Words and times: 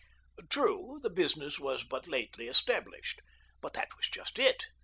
True, 0.49 0.99
the 1.03 1.11
business 1.11 1.59
was 1.59 1.83
but 1.83 2.07
lately 2.07 2.47
established, 2.47 3.21
but 3.61 3.73
that 3.73 3.95
was 3.97 4.09
just 4.09 4.39
it. 4.39 4.65